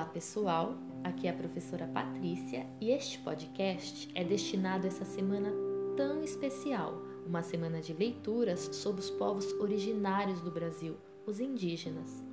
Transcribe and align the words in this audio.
Olá 0.00 0.08
pessoal, 0.08 0.78
aqui 1.04 1.26
é 1.26 1.30
a 1.30 1.34
professora 1.34 1.86
Patrícia 1.86 2.66
e 2.80 2.90
este 2.90 3.18
podcast 3.18 4.08
é 4.14 4.24
destinado 4.24 4.86
a 4.86 4.88
essa 4.88 5.04
semana 5.04 5.52
tão 5.94 6.24
especial, 6.24 7.02
uma 7.26 7.42
semana 7.42 7.82
de 7.82 7.92
leituras 7.92 8.60
sobre 8.72 9.02
os 9.02 9.10
povos 9.10 9.52
originários 9.60 10.40
do 10.40 10.50
Brasil, 10.50 10.96
os 11.26 11.38
indígenas. 11.38 12.24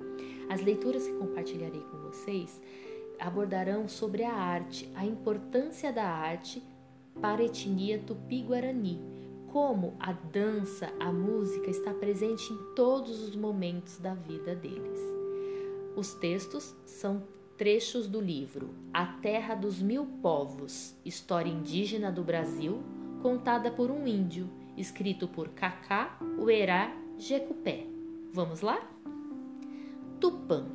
As 0.48 0.62
leituras 0.62 1.06
que 1.06 1.12
compartilharei 1.18 1.82
com 1.82 1.98
vocês 1.98 2.58
abordarão 3.20 3.86
sobre 3.86 4.24
a 4.24 4.32
arte, 4.32 4.90
a 4.94 5.04
importância 5.04 5.92
da 5.92 6.08
arte 6.08 6.62
para 7.20 7.42
a 7.42 7.44
etnia 7.44 7.98
tupi-guarani, 7.98 8.98
como 9.52 9.94
a 10.00 10.12
dança, 10.12 10.90
a 10.98 11.12
música 11.12 11.68
está 11.68 11.92
presente 11.92 12.50
em 12.50 12.74
todos 12.74 13.20
os 13.28 13.36
momentos 13.36 13.98
da 13.98 14.14
vida 14.14 14.56
deles. 14.56 14.98
Os 15.94 16.14
textos 16.14 16.74
são 16.86 17.36
trechos 17.58 18.06
do 18.06 18.20
livro 18.20 18.70
A 18.94 19.04
Terra 19.04 19.56
dos 19.56 19.82
Mil 19.82 20.06
Povos, 20.22 20.94
História 21.04 21.50
Indígena 21.50 22.10
do 22.12 22.22
Brasil, 22.22 22.80
contada 23.20 23.68
por 23.68 23.90
um 23.90 24.06
índio, 24.06 24.48
escrito 24.76 25.26
por 25.26 25.48
Cacá 25.48 26.16
Uerá 26.38 26.96
Jecupé. 27.18 27.84
Vamos 28.32 28.60
lá? 28.60 28.88
Tupã 30.20 30.68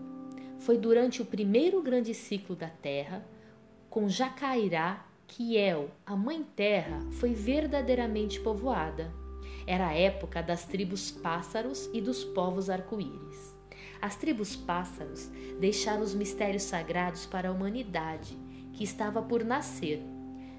foi 0.60 0.78
durante 0.78 1.22
o 1.22 1.26
primeiro 1.26 1.82
grande 1.82 2.14
ciclo 2.14 2.54
da 2.54 2.68
Terra, 2.68 3.26
com 3.90 4.10
Jacairá, 4.10 5.06
Kiel, 5.26 5.90
a 6.06 6.18
Mãe 6.18 6.46
Terra, 6.54 7.00
foi 7.12 7.34
verdadeiramente 7.34 8.42
povoada. 8.42 9.10
Era 9.66 9.88
a 9.88 9.94
época 9.94 10.44
das 10.44 10.66
tribos 10.66 11.12
pássaros 11.12 11.90
e 11.94 12.02
dos 12.02 12.26
povos 12.26 12.70
arco-íris. 12.70 13.53
As 14.04 14.18
tribos 14.18 14.54
pássaros 14.54 15.32
deixaram 15.62 16.02
os 16.02 16.14
mistérios 16.14 16.64
sagrados 16.64 17.26
para 17.26 17.48
a 17.48 17.52
humanidade, 17.54 18.38
que 18.74 18.84
estava 18.84 19.22
por 19.22 19.46
nascer. 19.46 20.04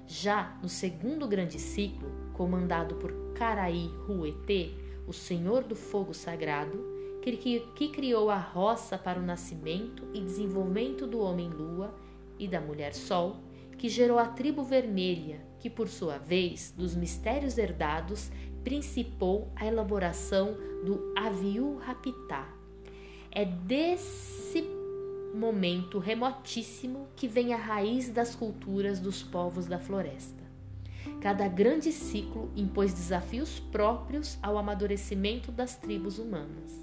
Já 0.07 0.57
no 0.63 0.67
segundo 0.67 1.27
grande 1.27 1.59
ciclo, 1.59 2.09
comandado 2.33 2.95
por 2.95 3.13
Caraí 3.35 3.91
Ruetê, 4.07 4.71
o 5.05 5.13
Senhor 5.13 5.63
do 5.63 5.75
Fogo 5.75 6.11
Sagrado, 6.11 6.83
que, 7.21 7.89
criou 7.89 8.31
a 8.31 8.39
roça 8.39 8.97
para 8.97 9.19
o 9.19 9.23
nascimento 9.23 10.07
e 10.11 10.21
desenvolvimento 10.21 11.05
do 11.05 11.19
Homem-Lua 11.19 11.93
e 12.39 12.47
da 12.47 12.59
Mulher-Sol, 12.59 13.37
que 13.77 13.89
gerou 13.89 14.17
a 14.17 14.25
tribo 14.25 14.63
vermelha, 14.63 15.39
que 15.59 15.69
por 15.69 15.87
sua 15.87 16.17
vez, 16.17 16.73
dos 16.75 16.95
mistérios 16.95 17.59
herdados, 17.59 18.31
principou 18.63 19.51
a 19.55 19.67
elaboração 19.67 20.57
do 20.83 21.13
Aviu 21.15 21.77
Rapitá, 21.77 22.54
é 23.35 23.43
desse 23.43 24.63
momento 25.35 25.99
remotíssimo 25.99 27.09
que 27.17 27.27
vem 27.27 27.53
a 27.53 27.57
raiz 27.57 28.09
das 28.09 28.33
culturas 28.33 29.01
dos 29.01 29.21
povos 29.21 29.65
da 29.65 29.77
floresta. 29.77 30.41
Cada 31.19 31.45
grande 31.49 31.91
ciclo 31.91 32.49
impôs 32.55 32.93
desafios 32.93 33.59
próprios 33.59 34.39
ao 34.41 34.57
amadurecimento 34.57 35.51
das 35.51 35.75
tribos 35.75 36.17
humanas. 36.17 36.73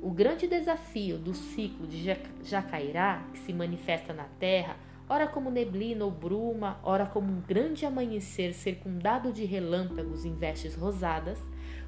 O 0.00 0.10
grande 0.10 0.46
desafio 0.46 1.18
do 1.18 1.34
ciclo 1.34 1.86
de 1.86 2.02
Jacairá, 2.44 3.22
que 3.34 3.38
se 3.38 3.52
manifesta 3.52 4.14
na 4.14 4.24
terra, 4.24 4.76
ora 5.06 5.26
como 5.26 5.50
neblina 5.50 6.06
ou 6.06 6.10
bruma, 6.10 6.80
ora 6.82 7.04
como 7.04 7.30
um 7.30 7.42
grande 7.42 7.84
amanhecer 7.84 8.54
circundado 8.54 9.30
de 9.34 9.44
relâmpagos 9.44 10.24
em 10.24 10.34
vestes 10.34 10.74
rosadas, 10.74 11.38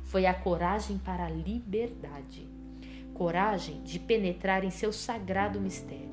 foi 0.04 0.26
a 0.26 0.34
coragem 0.34 0.98
para 0.98 1.24
a 1.24 1.30
liberdade 1.30 2.61
coragem 3.14 3.82
de 3.82 3.98
penetrar 3.98 4.64
em 4.64 4.70
seu 4.70 4.92
sagrado 4.92 5.60
mistério. 5.60 6.10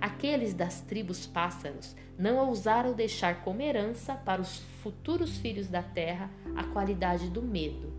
Aqueles 0.00 0.52
das 0.52 0.80
tribos 0.80 1.26
pássaros 1.26 1.94
não 2.18 2.48
ousaram 2.48 2.92
deixar 2.92 3.42
como 3.42 3.62
herança 3.62 4.14
para 4.14 4.42
os 4.42 4.58
futuros 4.82 5.38
filhos 5.38 5.68
da 5.68 5.82
terra 5.82 6.28
a 6.56 6.64
qualidade 6.64 7.30
do 7.30 7.40
medo, 7.40 7.92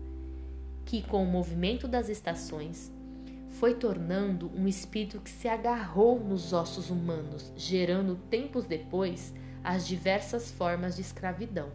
que, 0.84 1.02
com 1.02 1.22
o 1.22 1.26
movimento 1.26 1.88
das 1.88 2.10
estações, 2.10 2.92
foi 3.48 3.74
tornando 3.74 4.50
um 4.54 4.68
espírito 4.68 5.20
que 5.20 5.30
se 5.30 5.48
agarrou 5.48 6.20
nos 6.20 6.52
ossos 6.52 6.90
humanos, 6.90 7.52
gerando 7.56 8.16
tempos 8.28 8.66
depois 8.66 9.32
as 9.62 9.86
diversas 9.86 10.50
formas 10.50 10.96
de 10.96 11.02
escravidão. 11.02 11.70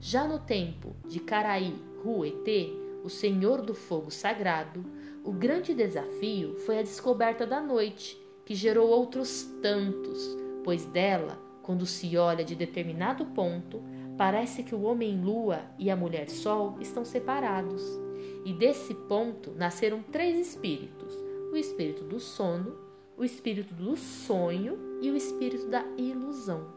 Já 0.00 0.26
no 0.26 0.38
tempo 0.38 0.96
de 1.06 1.20
Caraí 1.20 1.74
Ruetê, 2.02 2.72
o 3.04 3.10
senhor 3.10 3.62
do 3.62 3.74
fogo 3.74 4.10
sagrado, 4.10 4.84
o 5.26 5.32
grande 5.32 5.74
desafio 5.74 6.54
foi 6.58 6.78
a 6.78 6.82
descoberta 6.82 7.44
da 7.44 7.60
noite, 7.60 8.16
que 8.44 8.54
gerou 8.54 8.88
outros 8.88 9.42
tantos, 9.60 10.38
pois 10.62 10.86
dela, 10.86 11.36
quando 11.64 11.84
se 11.84 12.16
olha 12.16 12.44
de 12.44 12.54
determinado 12.54 13.26
ponto, 13.26 13.82
parece 14.16 14.62
que 14.62 14.72
o 14.72 14.82
homem-lua 14.82 15.62
e 15.80 15.90
a 15.90 15.96
mulher-sol 15.96 16.76
estão 16.80 17.04
separados. 17.04 17.82
E 18.44 18.52
desse 18.52 18.94
ponto 18.94 19.50
nasceram 19.50 20.00
três 20.12 20.38
espíritos: 20.38 21.12
o 21.52 21.56
espírito 21.56 22.04
do 22.04 22.20
sono, 22.20 22.76
o 23.18 23.24
espírito 23.24 23.74
do 23.74 23.96
sonho 23.96 24.78
e 25.02 25.10
o 25.10 25.16
espírito 25.16 25.66
da 25.66 25.84
ilusão. 25.98 26.68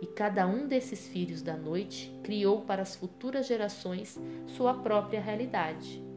E 0.00 0.06
cada 0.06 0.46
um 0.46 0.68
desses 0.68 1.08
filhos 1.08 1.42
da 1.42 1.56
noite 1.56 2.16
criou 2.22 2.60
para 2.60 2.82
as 2.82 2.94
futuras 2.94 3.48
gerações 3.48 4.16
sua 4.46 4.74
própria 4.74 5.20
realidade. 5.20 6.09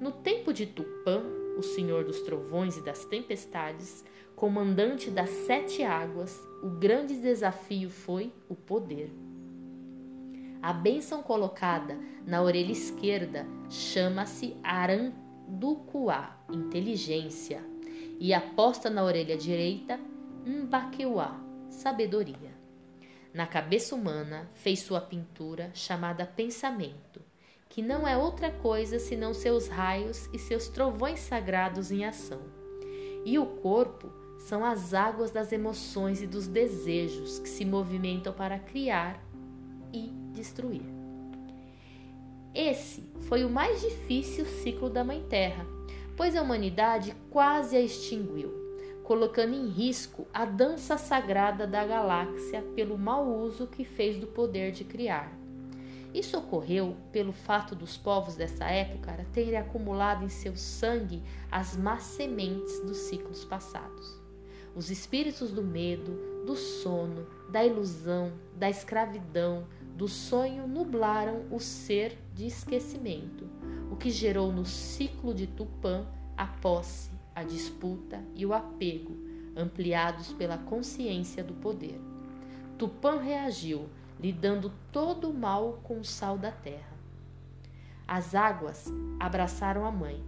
No 0.00 0.12
tempo 0.12 0.52
de 0.52 0.64
Tupã, 0.64 1.24
o 1.58 1.62
senhor 1.62 2.04
dos 2.04 2.22
trovões 2.22 2.76
e 2.76 2.82
das 2.82 3.04
tempestades, 3.04 4.04
comandante 4.36 5.10
das 5.10 5.28
sete 5.28 5.82
águas, 5.82 6.40
o 6.62 6.70
grande 6.70 7.20
desafio 7.20 7.90
foi 7.90 8.32
o 8.48 8.54
poder. 8.54 9.12
A 10.62 10.72
bênção 10.72 11.20
colocada 11.20 11.98
na 12.24 12.40
orelha 12.40 12.70
esquerda 12.70 13.44
chama-se 13.68 14.56
Aranducuá, 14.62 16.44
inteligência, 16.48 17.60
e 18.20 18.32
a 18.32 18.40
posta 18.40 18.88
na 18.88 19.02
orelha 19.02 19.36
direita, 19.36 19.98
Mbaqueuá, 20.46 21.40
sabedoria. 21.68 22.56
Na 23.34 23.48
cabeça 23.48 23.96
humana 23.96 24.48
fez 24.54 24.78
sua 24.80 25.00
pintura 25.00 25.72
chamada 25.74 26.24
pensamento 26.24 27.27
que 27.68 27.82
não 27.82 28.06
é 28.06 28.16
outra 28.16 28.50
coisa 28.50 28.98
senão 28.98 29.34
seus 29.34 29.68
raios 29.68 30.28
e 30.32 30.38
seus 30.38 30.68
trovões 30.68 31.20
sagrados 31.20 31.90
em 31.90 32.04
ação. 32.04 32.40
E 33.24 33.38
o 33.38 33.46
corpo 33.46 34.10
são 34.38 34.64
as 34.64 34.94
águas 34.94 35.30
das 35.30 35.52
emoções 35.52 36.22
e 36.22 36.26
dos 36.26 36.46
desejos 36.46 37.38
que 37.38 37.48
se 37.48 37.64
movimentam 37.64 38.32
para 38.32 38.58
criar 38.58 39.22
e 39.92 40.10
destruir. 40.32 40.82
Esse 42.54 43.08
foi 43.28 43.44
o 43.44 43.50
mais 43.50 43.80
difícil 43.80 44.46
ciclo 44.46 44.88
da 44.88 45.04
Mãe 45.04 45.22
Terra, 45.28 45.66
pois 46.16 46.34
a 46.34 46.42
humanidade 46.42 47.14
quase 47.30 47.76
a 47.76 47.80
extinguiu, 47.80 48.52
colocando 49.04 49.54
em 49.54 49.68
risco 49.68 50.26
a 50.32 50.44
dança 50.44 50.96
sagrada 50.96 51.66
da 51.66 51.84
galáxia 51.84 52.62
pelo 52.74 52.96
mau 52.96 53.40
uso 53.40 53.66
que 53.66 53.84
fez 53.84 54.18
do 54.18 54.26
poder 54.26 54.72
de 54.72 54.84
criar. 54.84 55.47
Isso 56.14 56.38
ocorreu 56.38 56.96
pelo 57.12 57.32
fato 57.32 57.74
dos 57.74 57.96
povos 57.96 58.34
dessa 58.34 58.64
época 58.64 59.26
terem 59.32 59.56
acumulado 59.56 60.24
em 60.24 60.28
seu 60.28 60.56
sangue 60.56 61.22
as 61.50 61.76
más 61.76 62.02
sementes 62.02 62.80
dos 62.80 62.96
ciclos 62.96 63.44
passados. 63.44 64.18
Os 64.74 64.90
espíritos 64.90 65.50
do 65.50 65.62
medo, 65.62 66.44
do 66.46 66.56
sono, 66.56 67.26
da 67.50 67.64
ilusão, 67.64 68.32
da 68.56 68.70
escravidão, 68.70 69.66
do 69.96 70.06
sonho 70.06 70.66
nublaram 70.66 71.44
o 71.50 71.58
ser 71.58 72.16
de 72.34 72.46
esquecimento, 72.46 73.46
o 73.90 73.96
que 73.96 74.10
gerou 74.10 74.52
no 74.52 74.64
ciclo 74.64 75.34
de 75.34 75.46
Tupã 75.46 76.06
a 76.36 76.46
posse, 76.46 77.10
a 77.34 77.42
disputa 77.42 78.22
e 78.34 78.46
o 78.46 78.54
apego, 78.54 79.16
ampliados 79.56 80.32
pela 80.32 80.56
consciência 80.56 81.42
do 81.42 81.54
poder. 81.54 82.00
Tupã 82.78 83.18
reagiu, 83.18 83.88
lhe 84.18 84.32
dando 84.32 84.72
todo 84.92 85.30
o 85.30 85.34
mal 85.34 85.80
com 85.82 86.00
o 86.00 86.04
sal 86.04 86.38
da 86.38 86.50
terra. 86.50 86.96
As 88.06 88.34
águas 88.34 88.86
abraçaram 89.20 89.84
a 89.84 89.90
mãe, 89.90 90.22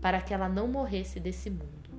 para 0.00 0.20
que 0.20 0.34
ela 0.34 0.48
não 0.48 0.68
morresse 0.68 1.18
desse 1.20 1.48
mundo. 1.48 1.90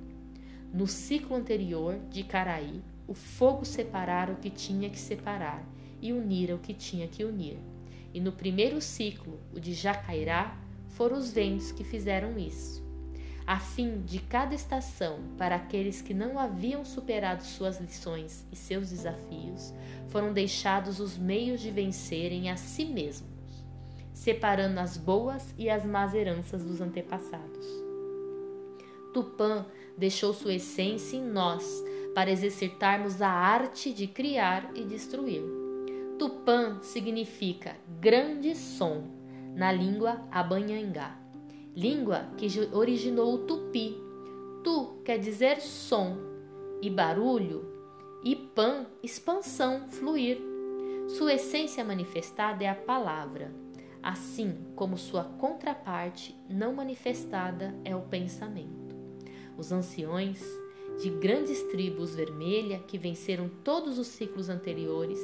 No 0.72 0.86
ciclo 0.86 1.34
anterior 1.34 1.98
de 2.10 2.22
Caraí, 2.22 2.82
o 3.06 3.14
fogo 3.14 3.64
separara 3.64 4.32
o 4.32 4.36
que 4.36 4.50
tinha 4.50 4.90
que 4.90 4.98
separar 4.98 5.64
e 6.00 6.12
unira 6.12 6.54
o 6.54 6.58
que 6.58 6.74
tinha 6.74 7.08
que 7.08 7.24
unir. 7.24 7.58
E 8.12 8.20
no 8.20 8.32
primeiro 8.32 8.80
ciclo, 8.80 9.40
o 9.52 9.58
de 9.58 9.72
Jacairá, 9.72 10.56
foram 10.88 11.16
os 11.16 11.32
ventos 11.32 11.72
que 11.72 11.82
fizeram 11.82 12.38
isso 12.38 12.83
a 13.46 13.58
fim 13.58 14.00
de 14.00 14.20
cada 14.20 14.54
estação, 14.54 15.18
para 15.36 15.56
aqueles 15.56 16.00
que 16.00 16.14
não 16.14 16.38
haviam 16.38 16.84
superado 16.84 17.42
suas 17.42 17.78
lições 17.78 18.46
e 18.50 18.56
seus 18.56 18.90
desafios, 18.90 19.74
foram 20.08 20.32
deixados 20.32 20.98
os 20.98 21.18
meios 21.18 21.60
de 21.60 21.70
vencerem 21.70 22.50
a 22.50 22.56
si 22.56 22.86
mesmos, 22.86 23.28
separando 24.14 24.80
as 24.80 24.96
boas 24.96 25.54
e 25.58 25.68
as 25.68 25.84
más 25.84 26.14
heranças 26.14 26.64
dos 26.64 26.80
antepassados. 26.80 27.66
Tupã 29.12 29.66
deixou 29.96 30.32
sua 30.32 30.54
essência 30.54 31.16
em 31.16 31.24
nós, 31.24 31.84
para 32.14 32.30
exercitarmos 32.30 33.20
a 33.20 33.28
arte 33.28 33.92
de 33.92 34.06
criar 34.06 34.70
e 34.74 34.84
destruir. 34.84 35.42
Tupã 36.18 36.78
significa 36.80 37.76
grande 38.00 38.54
som 38.54 39.02
na 39.54 39.72
língua 39.72 40.22
abanhangá, 40.30 41.18
língua 41.76 42.28
que 42.36 42.46
originou 42.72 43.34
o 43.34 43.38
tupi. 43.38 43.96
Tu 44.62 44.98
quer 45.04 45.18
dizer 45.18 45.60
som 45.60 46.16
e 46.80 46.88
barulho, 46.88 47.64
e 48.22 48.34
pan, 48.34 48.86
expansão, 49.02 49.88
fluir. 49.88 50.38
Sua 51.08 51.34
essência 51.34 51.84
manifestada 51.84 52.64
é 52.64 52.68
a 52.68 52.74
palavra, 52.74 53.52
assim 54.02 54.56
como 54.74 54.96
sua 54.96 55.24
contraparte 55.24 56.34
não 56.48 56.74
manifestada 56.74 57.74
é 57.84 57.94
o 57.94 58.02
pensamento. 58.02 58.94
Os 59.56 59.70
anciões 59.70 60.42
de 61.00 61.10
grandes 61.10 61.62
tribos 61.64 62.14
vermelha 62.14 62.78
que 62.86 62.96
venceram 62.96 63.50
todos 63.62 63.98
os 63.98 64.06
ciclos 64.06 64.48
anteriores 64.48 65.18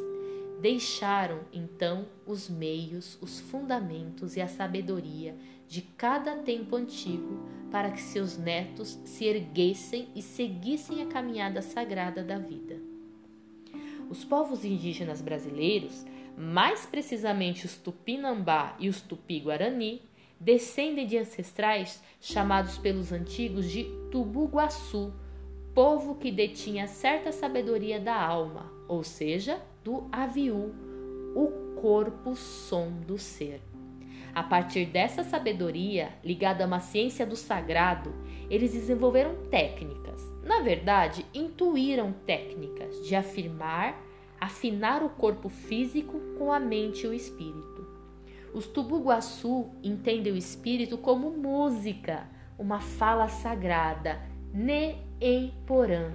deixaram 0.61 1.41
então 1.53 2.07
os 2.27 2.49
meios, 2.49 3.19
os 3.21 3.41
fundamentos 3.41 4.37
e 4.37 4.41
a 4.41 4.49
sabedoria 4.49 5.35
de 5.67 5.83
cada 5.83 6.37
tempo 6.37 6.77
antigo 6.77 7.49
para 7.71 7.91
que 7.91 8.01
seus 8.01 8.37
netos 8.37 8.99
se 9.05 9.25
erguessem 9.25 10.09
e 10.15 10.21
seguissem 10.21 11.03
a 11.03 11.07
caminhada 11.07 11.63
sagrada 11.63 12.23
da 12.23 12.39
vida. 12.39 12.77
Os 14.11 14.25
povos 14.25 14.65
indígenas 14.65 15.23
brasileiros, 15.23 16.05
mais 16.37 16.85
precisamente 16.85 17.65
os 17.65 17.77
Tupinambá 17.77 18.77
e 18.81 18.89
os 18.89 19.01
Tupi-Guarani, 19.01 20.03
descendem 20.39 21.07
de 21.07 21.17
ancestrais 21.17 22.03
chamados 22.21 22.77
pelos 22.79 23.13
antigos 23.13 23.71
de 23.71 23.85
Tubuguaçu, 24.11 25.13
povo 25.81 26.17
que 26.17 26.31
detinha 26.31 26.87
certa 26.87 27.33
sabedoria 27.33 27.99
da 27.99 28.15
alma, 28.15 28.71
ou 28.87 29.03
seja, 29.03 29.59
do 29.83 30.07
aviú, 30.13 30.75
o 31.35 31.75
corpo 31.81 32.37
som 32.37 32.91
do 33.07 33.17
ser. 33.17 33.63
A 34.35 34.43
partir 34.43 34.85
dessa 34.85 35.25
sabedoria, 35.25 36.13
ligada 36.23 36.65
a 36.65 36.67
uma 36.67 36.81
ciência 36.81 37.25
do 37.25 37.35
sagrado, 37.35 38.13
eles 38.51 38.75
desenvolveram 38.75 39.35
técnicas. 39.51 40.21
Na 40.45 40.61
verdade, 40.61 41.25
intuíram 41.33 42.13
técnicas 42.27 43.01
de 43.09 43.17
afirmar, 43.17 43.99
afinar 44.39 45.03
o 45.03 45.09
corpo 45.09 45.49
físico 45.49 46.21
com 46.37 46.53
a 46.53 46.61
mente 46.61 47.07
e 47.07 47.09
o 47.09 47.15
espírito. 47.15 47.89
Os 48.53 48.67
Tubuguaçu 48.67 49.71
entendem 49.83 50.35
o 50.35 50.37
espírito 50.37 50.99
como 50.99 51.31
música, 51.31 52.29
uma 52.59 52.81
fala 52.81 53.29
sagrada, 53.29 54.21
ne 54.53 55.09
em 55.21 55.53
porã, 55.67 56.13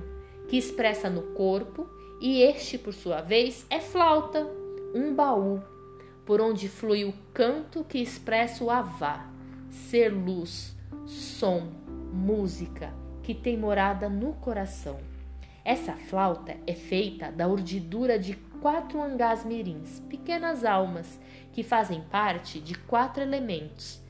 que 0.48 0.58
expressa 0.58 1.10
no 1.10 1.22
corpo, 1.34 1.88
e 2.20 2.42
este, 2.42 2.78
por 2.78 2.94
sua 2.94 3.22
vez, 3.22 3.66
é 3.70 3.80
flauta, 3.80 4.48
um 4.94 5.14
baú, 5.14 5.62
por 6.26 6.42
onde 6.42 6.68
flui 6.68 7.06
o 7.06 7.14
canto 7.34 7.84
que 7.84 8.00
expressa 8.00 8.64
o 8.64 8.72
avá, 8.72 9.30
ser 9.70 10.10
luz, 10.10 10.76
som, 11.06 11.70
música, 12.12 12.94
que 13.22 13.34
tem 13.34 13.58
morada 13.58 14.10
no 14.10 14.34
coração. 14.34 14.98
Essa 15.64 15.94
flauta 15.94 16.56
é 16.66 16.74
feita 16.74 17.32
da 17.32 17.48
urdidura 17.48 18.18
de 18.18 18.36
quatro 18.62 19.02
angás 19.02 19.44
mirins, 19.44 20.00
pequenas 20.10 20.64
almas, 20.64 21.20
que 21.52 21.64
fazem 21.64 22.02
parte 22.02 22.60
de 22.60 22.76
quatro 22.76 23.22
elementos: 23.22 24.02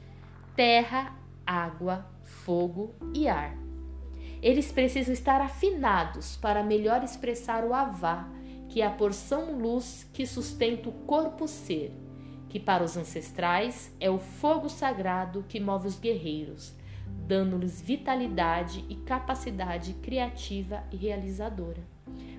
terra, 0.55 1.15
água, 1.45 2.05
fogo 2.23 2.93
e 3.13 3.27
ar. 3.27 3.64
Eles 4.45 4.71
precisam 4.71 5.11
estar 5.11 5.41
afinados 5.41 6.37
para 6.37 6.61
melhor 6.61 7.03
expressar 7.03 7.63
o 7.63 7.73
avá, 7.73 8.29
que 8.69 8.79
é 8.79 8.85
a 8.85 8.91
porção 8.91 9.57
luz 9.57 10.07
que 10.13 10.23
sustenta 10.27 10.87
o 10.87 10.91
corpo 10.91 11.47
ser, 11.47 11.91
que 12.47 12.59
para 12.59 12.83
os 12.83 12.95
ancestrais 12.95 13.91
é 13.99 14.07
o 14.07 14.19
fogo 14.19 14.69
sagrado 14.69 15.43
que 15.49 15.59
move 15.59 15.87
os 15.87 15.97
guerreiros, 15.97 16.75
dando-lhes 17.27 17.81
vitalidade 17.81 18.85
e 18.87 18.97
capacidade 18.97 19.93
criativa 19.93 20.83
e 20.91 20.95
realizadora. 20.95 21.81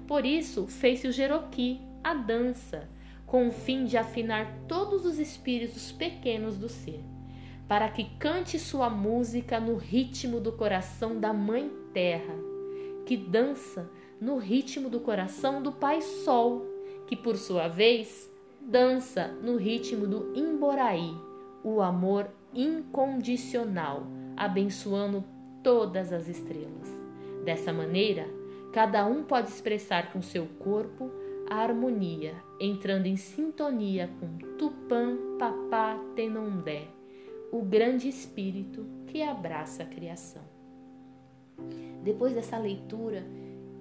Por 0.07 0.25
isso, 0.25 0.69
fez-se 0.69 1.09
o 1.09 1.13
Jeroqui, 1.13 1.81
a 2.05 2.15
dança, 2.15 2.89
com 3.27 3.49
o 3.49 3.53
fim 3.53 3.85
de 3.85 3.97
afinar 3.97 4.47
todos 4.69 5.05
os 5.05 5.19
espíritos 5.19 5.91
pequenos 5.91 6.57
do 6.57 6.69
ser 6.69 7.03
para 7.69 7.89
que 7.89 8.05
cante 8.19 8.59
sua 8.59 8.89
música 8.89 9.59
no 9.59 9.77
ritmo 9.77 10.41
do 10.41 10.53
coração 10.53 11.19
da 11.19 11.33
Mãe 11.33 11.71
Terra, 11.93 12.35
que 13.05 13.17
dança 13.17 13.91
no 14.21 14.39
ritmo 14.39 14.89
do 14.89 15.01
coração 15.01 15.61
do 15.63 15.73
Pai 15.73 16.01
Sol, 16.01 16.65
que 17.07 17.17
por 17.17 17.37
sua 17.37 17.67
vez 17.69 18.33
dança 18.61 19.29
no 19.43 19.57
ritmo 19.57 20.07
do 20.07 20.33
Imboraí, 20.37 21.15
o 21.65 21.83
amor 21.83 22.29
incondicional, 22.55 24.07
abençoando 24.37 25.25
todas 25.63 26.13
as 26.13 26.29
estrelas. 26.29 26.97
Dessa 27.45 27.73
maneira, 27.73 28.29
cada 28.73 29.05
um 29.07 29.25
pode 29.25 29.49
expressar 29.49 30.13
com 30.13 30.23
seu 30.23 30.47
corpo 30.61 31.11
a 31.49 31.57
harmonia, 31.57 32.35
entrando 32.61 33.07
em 33.07 33.17
sintonia 33.17 34.11
com 34.21 34.39
Tupã 34.57 35.17
Papá 35.39 35.99
Tenondé 36.15 36.96
o 37.57 37.63
grande 37.63 38.07
espírito 38.07 38.85
que 39.07 39.23
abraça 39.23 39.83
a 39.83 39.87
criação. 39.87 40.43
Depois 42.05 42.35
dessa 42.35 42.59
leitura 42.59 43.27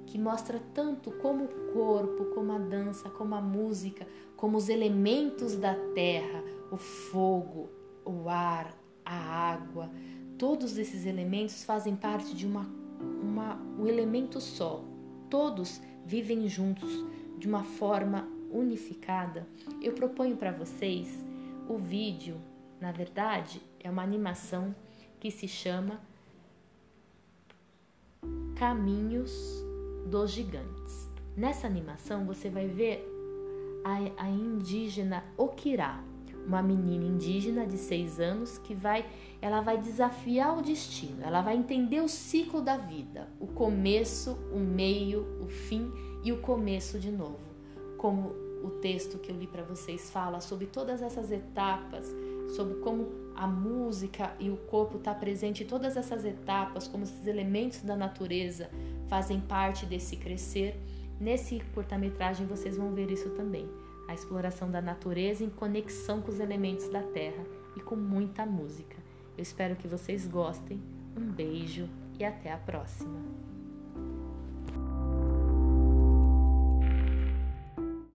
que 0.06 0.18
mostra 0.18 0.62
tanto 0.74 1.12
como 1.12 1.44
o 1.44 1.74
corpo, 1.74 2.25
como 2.33 2.54
a 2.54 2.57
dança, 2.57 3.10
como 3.10 3.36
a 3.36 3.42
música, 3.42 4.07
como 4.38 4.56
os 4.56 4.69
elementos 4.69 5.57
da 5.57 5.75
terra, 5.94 6.42
o 6.72 6.77
fogo, 6.77 7.69
o 8.06 8.30
ar, 8.30 8.74
a 9.04 9.13
água, 9.13 9.92
todos 10.38 10.77
esses 10.77 11.06
elementos 11.06 11.66
fazem 11.66 11.98
parte 11.98 12.33
de 12.33 12.48
uma, 12.48 12.66
uma 13.22 13.56
um 13.77 13.86
elemento 13.86 14.39
só. 14.39 14.86
Todos 15.30 15.81
vivem 16.06 16.48
juntos 16.48 17.06
de 17.38 17.45
uma 17.45 17.66
forma 17.66 18.25
unificada. 18.50 19.45
Eu 19.81 19.92
proponho 19.92 20.38
para 20.38 20.54
vocês 20.54 21.25
o 21.68 21.77
vídeo 21.77 22.38
na 22.79 22.91
verdade, 22.91 23.62
é 23.79 23.89
uma 23.89 24.03
animação 24.03 24.75
que 25.20 25.32
se 25.32 25.48
chama 25.48 26.00
Caminhos 28.55 29.32
dos 30.08 30.32
Gigantes. 30.32 31.10
Nessa 31.36 31.67
animação 31.67 32.25
você 32.25 32.50
vai 32.50 32.67
ver 32.67 33.05
a, 33.84 34.24
a 34.24 34.29
indígena 34.29 35.24
Okirá, 35.38 36.03
uma 36.46 36.62
menina 36.62 37.03
indígena 37.03 37.65
de 37.65 37.77
seis 37.77 38.20
anos 38.20 38.58
que 38.60 38.74
vai, 38.74 39.05
ela 39.41 39.62
vai 39.62 39.77
desafiar 39.77 40.58
o 40.58 40.62
destino, 40.62 41.24
ela 41.24 41.41
vai 41.41 41.58
entender 41.58 42.01
o 42.01 42.08
ciclo 42.08 42.62
da 42.62 42.77
vida, 42.77 43.27
o 43.39 43.48
começo, 43.48 44.38
o 44.53 44.60
meio, 44.60 45.25
o 45.41 45.48
fim 45.48 45.91
e 46.24 46.32
o 46.32 46.38
começo 46.38 47.00
de 47.00 47.12
novo. 47.12 47.39
Como 47.98 48.29
o 48.63 48.70
texto 48.82 49.20
que 49.20 49.32
eu 49.32 49.36
li 49.36 49.48
para 49.48 49.63
vocês 49.63 50.10
fala 50.10 50.39
sobre 50.39 50.67
todas 50.67 51.01
essas 51.01 51.32
etapas 51.32 52.13
sobre 52.49 52.75
como 52.75 53.07
a 53.35 53.45
música 53.47 54.33
e 54.39 54.49
o 54.49 54.57
corpo 54.57 54.97
está 54.97 55.13
presente 55.13 55.63
em 55.63 55.67
todas 55.67 55.97
essas 55.97 56.23
etapas, 56.23 56.87
como 56.87 57.03
esses 57.03 57.27
elementos 57.27 57.81
da 57.81 57.95
natureza 57.95 58.69
fazem 59.07 59.39
parte 59.39 59.85
desse 59.85 60.15
crescer. 60.15 60.79
Nesse 61.19 61.59
curta-metragem 61.73 62.45
vocês 62.45 62.77
vão 62.77 62.93
ver 62.93 63.11
isso 63.11 63.29
também, 63.31 63.69
a 64.07 64.13
exploração 64.13 64.69
da 64.69 64.81
natureza 64.81 65.43
em 65.43 65.49
conexão 65.49 66.21
com 66.21 66.31
os 66.31 66.39
elementos 66.39 66.89
da 66.89 67.01
terra 67.01 67.43
e 67.75 67.81
com 67.81 67.95
muita 67.95 68.45
música. 68.45 68.95
Eu 69.37 69.41
espero 69.41 69.75
que 69.75 69.87
vocês 69.87 70.27
gostem. 70.27 70.81
Um 71.17 71.31
beijo 71.31 71.89
e 72.19 72.25
até 72.25 72.51
a 72.51 72.57
próxima. 72.57 73.54